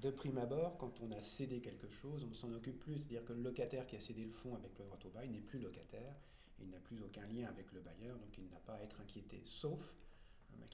de 0.02 0.12
prime 0.12 0.38
abord, 0.38 0.78
quand 0.78 1.02
on 1.02 1.12
a 1.12 1.22
cédé 1.22 1.62
quelque 1.62 1.90
chose, 1.90 2.24
on 2.26 2.30
ne 2.30 2.34
s'en 2.34 2.52
occupe 2.54 2.80
plus. 2.80 2.96
C'est-à-dire 2.96 3.26
que 3.26 3.34
le 3.34 3.42
locataire 3.42 3.88
qui 3.88 3.96
a 3.96 4.00
cédé 4.00 4.24
le 4.24 4.32
fonds 4.32 4.56
avec 4.56 4.78
le 4.78 4.86
droit 4.86 5.00
au 5.04 5.10
bail 5.10 5.30
n'est 5.30 5.40
plus 5.40 5.60
locataire, 5.60 6.16
il 6.60 6.70
n'a 6.70 6.80
plus 6.80 7.00
aucun 7.02 7.26
lien 7.28 7.48
avec 7.48 7.72
le 7.72 7.82
bailleur, 7.82 8.18
donc 8.18 8.38
il 8.38 8.48
n'a 8.50 8.60
pas 8.60 8.74
à 8.74 8.82
être 8.82 9.00
inquiété. 9.02 9.42
Sauf 9.46 9.96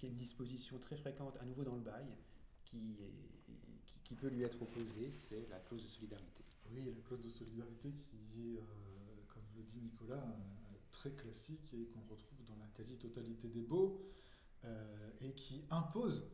y 0.03 0.05
a 0.05 0.09
une 0.09 0.17
disposition 0.17 0.79
très 0.79 0.95
fréquente 0.95 1.37
à 1.39 1.45
nouveau 1.45 1.63
dans 1.63 1.75
le 1.75 1.81
bail 1.81 2.05
qui, 2.65 2.97
qui, 4.03 4.15
peut 4.15 4.27
lui 4.27 4.43
être 4.43 4.61
opposée, 4.61 5.09
c'est 5.09 5.47
la 5.49 5.59
clause 5.59 5.83
de 5.83 5.87
solidarité. 5.87 6.43
Oui, 6.73 6.85
la 6.85 7.01
clause 7.01 7.21
de 7.21 7.29
solidarité 7.29 7.93
qui 7.93 8.53
est, 8.53 8.57
euh, 8.57 8.63
comme 9.27 9.43
le 9.55 9.63
dit 9.63 9.81
Nicolas, 9.81 10.23
très 10.91 11.11
classique 11.11 11.73
et 11.73 11.85
qu'on 11.87 12.01
retrouve 12.01 12.43
dans 12.45 12.55
la 12.57 12.67
quasi-totalité 12.75 13.47
des 13.47 13.61
baux 13.61 14.01
euh, 14.65 15.09
et 15.21 15.33
qui 15.33 15.63
impose 15.69 16.29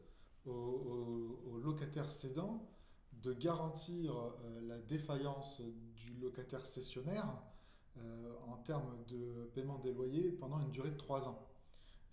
aux 0.46 1.60
locataires 1.62 2.12
cédants 2.12 2.70
de 3.12 3.34
garantir 3.34 4.16
euh, 4.16 4.62
la 4.62 4.80
défaillance 4.80 5.62
du 5.96 6.13
locataire 6.16 6.66
cessionnaire 6.66 7.27
en 8.46 8.58
termes 8.58 9.04
de 9.08 9.50
paiement 9.56 9.80
des 9.80 9.92
loyers 9.92 10.32
pendant 10.32 10.60
une 10.60 10.70
durée 10.70 10.92
de 10.92 10.98
3 10.98 11.27
ans. 11.27 11.48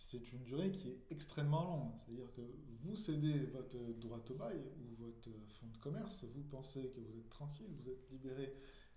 C'est 0.05 0.33
une 0.35 0.43
durée 0.45 0.71
qui 0.71 0.89
est 0.89 0.99
extrêmement 1.09 1.65
longue. 1.65 1.93
C'est-à-dire 2.05 2.31
que 2.35 2.43
vous 2.83 2.95
cédez 2.95 3.47
votre 3.47 3.79
droit 3.99 4.23
au 4.29 4.35
bail 4.35 4.61
ou 4.79 5.03
votre 5.03 5.31
fonds 5.59 5.69
de 5.69 5.79
commerce, 5.79 6.25
vous 6.25 6.43
pensez 6.43 6.91
que 6.91 7.01
vous 7.01 7.19
êtes 7.19 7.31
tranquille, 7.31 7.71
vous 7.81 7.89
êtes 7.89 8.11
libéré 8.11 8.55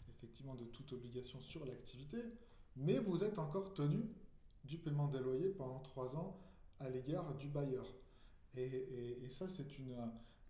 effectivement 0.10 0.56
de 0.56 0.66
toute 0.66 0.92
obligation 0.92 1.40
sur 1.40 1.66
l'activité, 1.66 2.18
mais 2.76 3.00
vous 3.00 3.24
êtes 3.24 3.40
encore 3.40 3.74
tenu 3.74 4.04
du 4.66 4.80
paiement 4.80 5.08
des 5.08 5.20
loyers 5.20 5.50
pendant 5.50 5.80
3 5.80 6.18
ans 6.18 6.42
à 6.82 6.90
l'égard 6.90 7.36
du 7.36 7.48
bailleur. 7.48 7.88
Et, 8.58 9.24
et 9.24 9.30
ça, 9.30 9.48
c'est 9.48 9.80
une, 9.80 9.96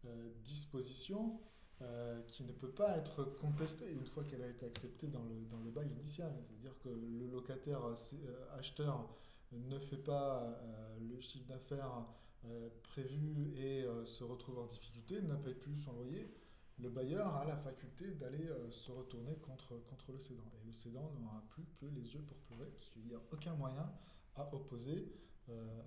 euh, 0.05 0.33
disposition 0.43 1.39
euh, 1.81 2.19
qui 2.23 2.43
ne 2.43 2.51
peut 2.51 2.71
pas 2.71 2.97
être 2.97 3.25
contestée 3.25 3.91
une 3.91 4.05
fois 4.05 4.23
qu'elle 4.23 4.41
a 4.41 4.47
été 4.47 4.65
acceptée 4.65 5.07
dans 5.07 5.23
le, 5.23 5.45
dans 5.51 5.59
le 5.59 5.69
bail 5.69 5.87
initial. 5.91 6.33
C'est-à-dire 6.35 6.79
que 6.79 6.89
le 6.89 7.27
locataire 7.27 7.85
euh, 7.85 8.57
acheteur 8.57 9.07
ne 9.51 9.79
fait 9.79 9.97
pas 9.97 10.59
le 10.99 11.19
chiffre 11.19 11.47
d'affaires 11.47 12.05
prévu 12.83 13.53
et 13.57 13.85
se 14.05 14.23
retrouve 14.23 14.59
en 14.59 14.67
difficulté, 14.67 15.21
n'a 15.21 15.35
paye 15.35 15.55
plus 15.55 15.77
son 15.77 15.93
loyer, 15.93 16.33
le 16.79 16.89
bailleur 16.89 17.35
a 17.35 17.45
la 17.45 17.57
faculté 17.57 18.11
d'aller 18.11 18.47
se 18.69 18.91
retourner 18.91 19.35
contre, 19.37 19.81
le 20.11 20.19
cédant. 20.19 20.51
Et 20.61 20.67
le 20.67 20.73
cédant 20.73 21.11
n'aura 21.19 21.43
plus 21.49 21.65
que 21.79 21.85
les 21.85 22.13
yeux 22.13 22.21
pour 22.21 22.37
pleurer, 22.37 22.69
parce 22.69 22.89
n'y 23.05 23.15
a 23.15 23.21
aucun 23.31 23.55
moyen 23.55 23.91
à 24.35 24.53
opposer 24.53 25.11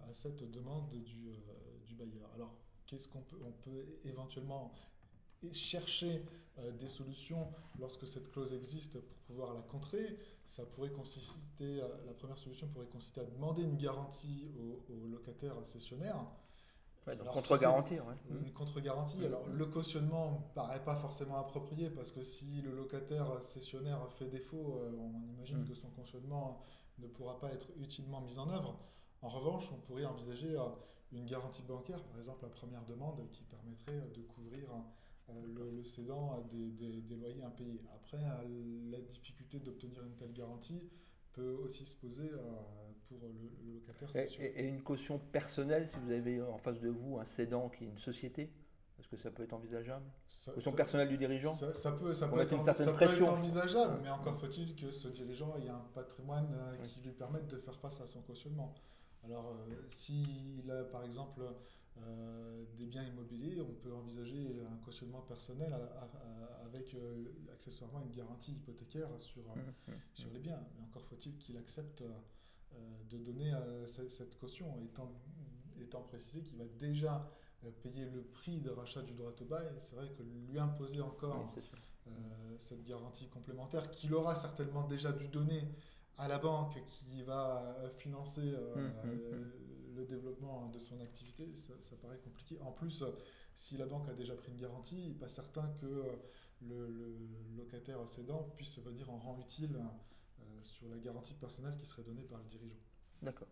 à 0.08 0.12
cette 0.12 0.50
demande 0.50 0.88
du, 0.88 1.94
bailleur. 1.94 2.30
Alors, 2.34 2.54
qu'est-ce 2.86 3.08
qu'on 3.08 3.22
peut, 3.22 3.38
on 3.44 3.52
peut 3.52 3.98
éventuellement 4.04 4.72
chercher 5.52 6.24
euh, 6.58 6.70
des 6.72 6.88
solutions 6.88 7.50
lorsque 7.78 8.06
cette 8.06 8.30
clause 8.30 8.52
existe 8.52 9.00
pour 9.00 9.16
pouvoir 9.18 9.54
la 9.54 9.62
contrer? 9.62 10.18
Ça 10.50 10.66
pourrait 10.66 10.90
consister, 10.90 11.80
euh, 11.80 11.86
la 12.06 12.12
première 12.12 12.36
solution 12.36 12.66
pourrait 12.66 12.88
consister 12.88 13.20
à 13.20 13.24
demander 13.24 13.62
une 13.62 13.76
garantie 13.76 14.50
au, 14.58 15.06
locataire 15.06 15.54
cessionnaire. 15.62 16.16
contre-garantie, 17.30 17.94
Une 18.28 18.52
contre-garantie. 18.52 19.18
Mmh. 19.18 19.26
Alors, 19.26 19.46
le 19.46 19.66
cautionnement 19.66 20.32
ne 20.32 20.54
paraît 20.56 20.82
pas 20.82 20.96
forcément 20.96 21.38
approprié 21.38 21.88
parce 21.88 22.10
que 22.10 22.24
si 22.24 22.62
le 22.62 22.74
locataire 22.74 23.44
cessionnaire 23.44 24.00
fait 24.18 24.26
défaut, 24.26 24.80
euh, 24.80 24.90
on 24.98 25.22
imagine 25.36 25.60
mmh. 25.60 25.68
que 25.68 25.74
son 25.74 25.88
cautionnement 25.90 26.60
ne 26.98 27.06
pourra 27.06 27.38
pas 27.38 27.52
être 27.52 27.68
utilement 27.78 28.20
mis 28.20 28.40
en 28.40 28.50
œuvre. 28.50 28.76
En 29.22 29.28
revanche, 29.28 29.70
on 29.72 29.76
pourrait 29.76 30.04
envisager 30.04 30.58
une 31.12 31.26
garantie 31.26 31.62
bancaire, 31.62 32.02
par 32.02 32.18
exemple 32.18 32.42
la 32.42 32.50
première 32.50 32.84
demande, 32.86 33.24
qui 33.30 33.44
permettrait 33.44 33.92
euh, 33.94 34.16
de 34.16 34.22
couvrir 34.22 34.68
euh, 35.36 35.72
le, 35.76 35.84
cédant 35.84 36.46
des, 36.50 37.00
des, 37.00 37.16
loyers 37.16 37.42
impayés. 37.42 37.80
Après, 37.94 38.18
euh, 38.18 38.90
la 38.90 39.00
difficulté 39.00 39.58
d'obtenir 39.58 40.04
une 40.04 40.14
telle 40.14 40.32
garantie 40.32 40.88
peut 41.32 41.56
aussi 41.64 41.86
se 41.86 41.96
poser 41.96 42.30
pour 43.08 43.18
le, 43.22 43.74
locataire. 43.74 44.26
Et, 44.40 44.64
et, 44.64 44.68
une 44.68 44.82
caution 44.82 45.18
personnelle, 45.18 45.88
si 45.88 45.96
vous 46.04 46.10
avez 46.10 46.42
en 46.42 46.58
face 46.58 46.80
de 46.80 46.88
vous 46.88 47.18
un 47.18 47.24
cédant 47.24 47.68
qui 47.68 47.84
est 47.84 47.88
une 47.88 47.98
société 47.98 48.50
est-ce 49.00 49.08
que 49.08 49.16
ça 49.16 49.30
peut 49.30 49.42
être 49.42 49.54
envisageable? 49.54 50.04
Caution 50.54 50.72
personnelle 50.72 51.08
du 51.08 51.16
dirigeant? 51.16 51.54
ça, 51.54 51.66
peut, 51.92 52.12
ça 52.12 52.28
peut, 52.28 52.40
être, 52.40 52.52
une 52.52 52.62
certaine 52.62 52.92
pression. 52.92 53.26
Peut 53.26 53.32
être 53.32 53.38
envisageable, 53.38 54.00
mais 54.02 54.10
encore 54.10 54.38
faut-il 54.38 54.76
que 54.76 54.90
ce 54.90 55.08
dirigeant 55.08 55.56
ait 55.56 55.68
un 55.68 55.86
patrimoine 55.94 56.54
qui 56.86 57.00
lui 57.00 57.12
permette 57.12 57.46
de 57.46 57.56
faire 57.56 57.78
face 57.80 58.00
à 58.02 58.06
son 58.06 58.20
cautionnement. 58.20 58.74
Alors, 59.24 59.52
euh, 59.52 59.74
s'il 59.88 60.70
a 60.70 60.84
par 60.84 61.04
exemple 61.04 61.42
euh, 62.06 62.64
des 62.76 62.86
biens 62.86 63.04
immobiliers, 63.04 63.60
on 63.60 63.72
peut 63.74 63.94
envisager 63.94 64.56
un 64.70 64.76
cautionnement 64.84 65.20
personnel 65.22 65.74
avec 66.64 66.94
euh, 66.94 67.24
accessoirement 67.52 68.02
une 68.02 68.12
garantie 68.12 68.52
hypothécaire 68.52 69.08
sur, 69.18 69.42
mmh, 69.42 69.60
mmh, 69.88 69.92
sur 70.14 70.30
mmh. 70.30 70.34
les 70.34 70.38
biens. 70.40 70.60
Mais 70.74 70.82
encore 70.84 71.04
faut-il 71.06 71.36
qu'il 71.38 71.56
accepte 71.56 72.02
de 73.10 73.18
donner 73.18 73.52
cette 73.86 74.38
caution, 74.38 74.78
étant, 74.84 75.12
étant 75.80 76.02
précisé 76.02 76.42
qu'il 76.42 76.56
va 76.56 76.66
déjà 76.78 77.28
payer 77.82 78.06
le 78.06 78.22
prix 78.22 78.60
de 78.60 78.70
rachat 78.70 79.02
du 79.02 79.12
droit 79.14 79.32
au 79.38 79.44
bail. 79.44 79.66
C'est 79.78 79.96
vrai 79.96 80.08
que 80.10 80.22
lui 80.22 80.58
imposer 80.58 81.00
encore 81.00 81.52
cette 82.58 82.84
garantie 82.84 83.26
complémentaire 83.28 83.90
qu'il 83.90 84.14
aura 84.14 84.36
certainement 84.36 84.86
déjà 84.86 85.10
dû 85.10 85.26
donner 85.28 85.68
à 86.20 86.28
la 86.28 86.38
banque 86.38 86.78
qui 86.86 87.22
va 87.22 87.62
euh, 87.62 87.88
financer 87.88 88.52
euh. 88.54 88.90
Euh, 89.06 89.44
le 90.00 90.06
développement 90.06 90.68
de 90.68 90.78
son 90.78 91.00
activité, 91.00 91.48
ça, 91.56 91.96
paraît 92.02 92.18
compliqué. 92.18 92.58
En 92.62 92.72
plus, 92.72 93.04
si 93.54 93.76
la 93.76 93.86
banque 93.86 94.08
a 94.08 94.14
déjà 94.14 94.34
pris 94.34 94.52
une 94.52 94.58
garantie, 94.58 95.00
il 95.02 95.08
n'est 95.08 95.18
pas 95.18 95.28
certain 95.28 95.70
que 95.80 96.04
le, 96.62 97.16
locataire 97.56 98.06
cédant 98.08 98.50
puisse 98.56 98.78
venir 98.78 99.10
en 99.10 99.18
rang 99.18 99.38
utile 99.38 99.78
sur 100.62 100.88
la 100.88 100.98
garantie 100.98 101.34
personnelle 101.34 101.76
qui 101.78 101.86
serait 101.86 102.02
donnée 102.02 102.22
par 102.22 102.38
le 102.38 102.44
dirigeant. 102.44 102.78
D'accord. 103.22 103.48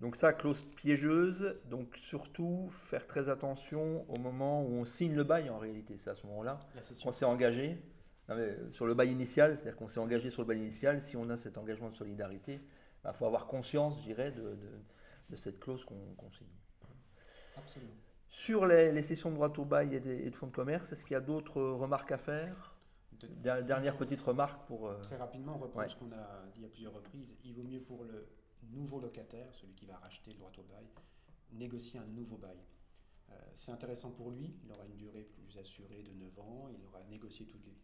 Donc 0.00 0.16
ça, 0.16 0.32
clause 0.32 0.62
piégeuse, 0.76 1.56
donc 1.70 1.96
surtout 1.96 2.68
faire 2.70 3.06
très 3.06 3.28
attention 3.28 4.04
au 4.10 4.18
moment 4.18 4.62
où 4.62 4.72
on 4.72 4.84
signe 4.84 5.14
le 5.14 5.24
bail 5.24 5.48
en 5.50 5.58
réalité, 5.58 5.96
c'est 5.98 6.10
à 6.10 6.14
ce 6.14 6.26
moment-là 6.26 6.58
qu'on 7.02 7.12
s'est 7.12 7.24
engagé 7.24 7.78
sur 8.72 8.86
le 8.86 8.94
bail 8.94 9.12
initial, 9.12 9.56
c'est-à-dire 9.56 9.76
qu'on 9.76 9.88
s'est 9.88 10.00
engagé 10.00 10.30
sur 10.30 10.42
le 10.42 10.48
bail 10.48 10.58
initial, 10.58 11.00
si 11.00 11.16
on 11.16 11.30
a 11.30 11.36
cet 11.36 11.58
engagement 11.58 11.90
de 11.90 11.94
solidarité, 11.94 12.54
il 12.54 12.60
bah, 13.04 13.12
faut 13.12 13.26
avoir 13.26 13.46
conscience, 13.46 13.98
je 13.98 14.06
dirais, 14.06 14.32
de, 14.32 14.42
de, 14.42 14.68
cette 15.36 15.60
clause 15.60 15.84
qu'on 15.84 16.30
signe. 16.32 16.46
Absolument. 17.56 17.92
Sur 18.28 18.66
les, 18.66 18.92
les, 18.92 19.02
sessions 19.02 19.30
de 19.30 19.36
droit 19.36 19.52
au 19.56 19.64
bail 19.64 19.94
et, 19.94 20.00
de 20.00 20.34
fonds 20.34 20.48
de 20.48 20.52
commerce, 20.52 20.92
est-ce 20.92 21.02
qu'il 21.02 21.12
y 21.12 21.16
a 21.16 21.20
d'autres 21.20 21.62
remarques 21.62 22.12
à 22.12 22.18
faire? 22.18 22.74
Dernière 23.22 23.96
petite 23.96 24.20
remarque 24.20 24.66
pour... 24.66 24.88
Euh, 24.88 25.00
Très 25.02 25.16
rapidement, 25.16 25.56
reprendre 25.56 25.88
ce 25.88 25.96
qu'on 25.96 26.12
a 26.12 26.44
dit 26.54 26.64
à 26.64 26.68
plusieurs 26.68 26.92
reprises. 26.92 27.36
Il 27.44 27.54
vaut 27.54 27.62
mieux 27.62 27.80
pour 27.80 28.04
le 28.04 28.28
nouveau 28.70 29.00
locataire, 29.00 29.54
celui 29.54 29.74
qui 29.74 29.86
va 29.86 29.96
racheter 29.98 30.32
le 30.32 30.36
droit 30.38 30.52
au 30.58 30.62
bail, 30.62 30.86
négocier 31.52 32.00
un 32.00 32.06
nouveau 32.06 32.36
bail. 32.36 32.58
c'est 33.54 33.70
intéressant 33.70 34.10
pour 34.10 34.30
lui, 34.30 34.56
il 34.64 34.72
aura 34.72 34.84
une 34.84 34.96
durée 34.96 35.22
plus 35.22 35.56
assurée 35.58 36.02
de 36.02 36.12
9 36.12 36.38
ans, 36.40 36.68
il 36.68 36.84
aura 36.86 37.02
négocié 37.04 37.46
toutes 37.46 37.64
les, 37.64 37.76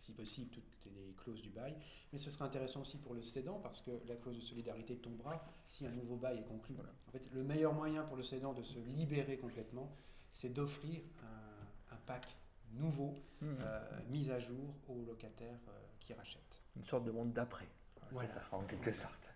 si 0.00 0.12
possible 0.12 0.50
toutes 0.50 0.86
les 0.86 1.14
clauses 1.14 1.42
du 1.42 1.50
bail, 1.50 1.76
mais 2.12 2.18
ce 2.18 2.30
sera 2.30 2.46
intéressant 2.46 2.80
aussi 2.80 2.96
pour 2.96 3.14
le 3.14 3.22
cédant 3.22 3.60
parce 3.62 3.80
que 3.80 3.90
la 4.08 4.16
clause 4.16 4.36
de 4.36 4.42
solidarité 4.42 4.96
tombera 4.96 5.44
si 5.64 5.86
un 5.86 5.92
nouveau 5.92 6.16
bail 6.16 6.38
est 6.38 6.44
conclu. 6.44 6.74
En 7.06 7.10
fait, 7.10 7.30
le 7.32 7.44
meilleur 7.44 7.74
moyen 7.74 8.02
pour 8.04 8.16
le 8.16 8.22
cédant 8.22 8.52
de 8.52 8.62
se 8.62 8.78
libérer 8.78 9.36
complètement, 9.36 9.94
c'est 10.30 10.52
d'offrir 10.52 11.00
un, 11.22 11.96
pack 12.06 12.26
nouveau, 12.72 13.14
mmh. 13.40 13.46
euh, 13.62 14.00
mis 14.08 14.30
à 14.30 14.38
jour 14.38 14.74
aux 14.88 15.04
locataires 15.04 15.60
euh, 15.68 15.72
qui 16.00 16.12
rachètent. 16.14 16.60
Une 16.76 16.84
sorte 16.84 17.04
de 17.04 17.10
monde 17.10 17.32
d'après, 17.32 17.68
voilà. 18.10 18.28
ça, 18.28 18.42
en 18.52 18.62
quelque 18.64 18.92
sorte. 18.92 19.34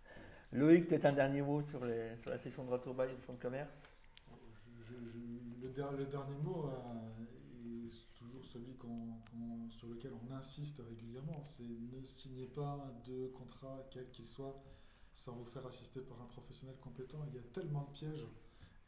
Loïc, 0.52 0.88
peut-être 0.88 1.04
un 1.04 1.12
dernier 1.12 1.42
mot 1.42 1.62
sur, 1.62 1.85
les, 1.85 2.16
sur 2.16 2.30
la 2.30 2.38
session 2.38 2.64
de 2.64 2.71
retour 2.71 2.94
bail 2.94 3.14
du 3.14 3.21
fonds 3.21 3.35
de 3.35 3.38
commerce? 3.38 3.90
Le, 5.62 6.04
dernier 6.06 6.37
mot 6.42 6.71
euh, 6.71 7.23
celui 8.54 8.76
sur 9.70 9.88
lequel 9.88 10.12
on 10.12 10.32
insiste 10.32 10.80
régulièrement, 10.87 11.42
c'est 11.44 11.64
ne 11.64 12.04
signez 12.04 12.46
pas 12.46 12.94
de 13.04 13.26
contrat, 13.28 13.87
quel 13.90 14.08
qu'il 14.11 14.26
soit, 14.26 14.62
sans 15.12 15.32
vous 15.32 15.44
faire 15.44 15.66
assister 15.66 16.00
par 16.00 16.20
un 16.23 16.26
professionnel 16.26 16.76
compétent. 16.80 17.25
Il 17.28 17.34
y 17.34 17.38
a 17.38 17.42
tellement 17.42 17.82
de 17.82 17.90
pièges 17.90 18.26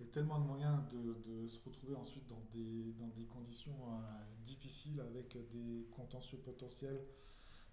et 0.01 0.07
tellement 0.07 0.39
de 0.39 0.47
moyens 0.47 0.81
de, 0.91 1.47
se 1.49 1.59
retrouver 1.65 1.95
ensuite 1.95 2.27
dans 2.29 2.43
des, 2.53 3.25
conditions 3.27 3.77
euh, 3.89 3.99
difficiles 4.45 5.01
avec 5.01 5.37
des 5.51 5.87
contentieux 5.91 6.39
potentiels. 6.39 7.05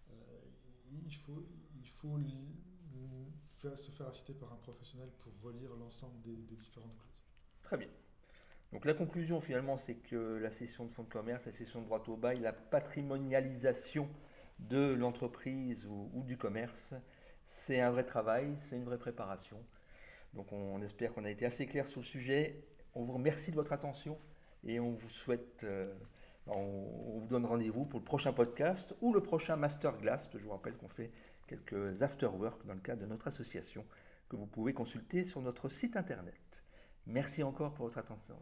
Euh, 0.10 0.14
il 1.06 1.16
faut, 1.16 1.46
il 1.76 1.90
faut 1.90 2.18
se 3.76 3.92
faire 3.92 4.08
assister 4.08 4.34
par 4.34 4.52
un 4.52 4.58
professionnel 4.58 5.10
pour 5.20 5.34
relire 5.42 5.76
l'ensemble 5.76 6.20
des, 6.22 6.36
des 6.36 6.56
différentes 6.56 6.98
clauses. 6.98 7.24
Très 7.64 7.78
bien. 7.78 7.88
Donc 8.74 8.86
la 8.86 8.96
conclusion 8.96 9.40
finalement, 9.40 9.78
c'est 9.78 9.94
que 9.94 10.40
la 10.42 10.50
cession 10.50 10.86
de 10.86 10.92
fonds 10.92 11.04
de 11.04 11.10
commerce, 11.10 11.46
la 11.46 11.52
cession 11.52 11.80
de 11.80 11.86
droit 11.86 12.04
au 12.08 12.18
bail, 12.18 12.40
la 12.40 12.54
patrimonialisation 12.54 14.10
de 14.58 14.94
l'entreprise 14.94 15.86
ou, 15.86 16.24
du 16.24 16.38
commerce, 16.38 16.96
c'est 17.46 17.80
un 17.82 17.92
vrai 17.92 18.04
travail, 18.04 18.56
c'est 18.58 18.76
une 18.76 18.84
vraie 18.84 18.98
préparation. 18.98 19.58
Donc 20.34 20.52
on, 20.52 20.82
espère 20.82 21.14
qu'on 21.14 21.24
a 21.24 21.30
été 21.30 21.46
assez 21.46 21.68
clair 21.68 21.88
sur 21.88 22.02
le 22.02 22.06
sujet. 22.06 22.64
On 22.96 23.04
vous 23.04 23.14
remercie 23.14 23.52
de 23.52 23.56
votre 23.56 23.74
attention 23.74 24.18
et 24.64 24.80
on 24.80 24.94
vous 24.94 25.10
souhaite, 25.10 25.64
euh, 25.66 25.94
on, 26.48 27.20
vous 27.20 27.28
donne 27.28 27.46
rendez-vous 27.46 27.86
pour 27.86 28.00
le 28.00 28.06
prochain 28.06 28.34
podcast 28.34 28.96
ou 29.02 29.14
le 29.14 29.22
prochain 29.22 29.56
masterclass. 29.56 30.30
Je 30.34 30.44
vous 30.44 30.52
rappelle 30.52 30.78
qu'on 30.78 30.90
fait 30.90 31.12
quelques 31.46 32.02
after-work 32.02 32.66
dans 32.66 32.74
le 32.74 32.80
cadre 32.80 33.04
de 33.04 33.08
notre 33.08 33.28
association 33.28 33.86
que 34.30 34.36
vous 34.36 34.48
pouvez 34.48 34.74
consulter 34.74 35.24
sur 35.24 35.42
notre 35.42 35.70
site 35.70 35.96
internet. 35.96 36.64
Merci 37.06 37.44
encore 37.44 37.76
pour 37.76 37.86
votre 37.86 38.00
attention. 38.00 38.42